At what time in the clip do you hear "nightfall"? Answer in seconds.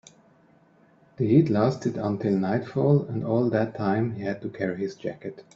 2.35-3.03